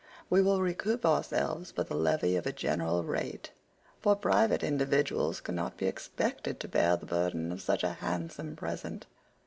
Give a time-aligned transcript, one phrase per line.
[0.31, 3.51] We will recoup ourselves by the levy of a general rate;
[3.99, 9.05] for private individuals cannot be expected to bear the burden of such a handsome present."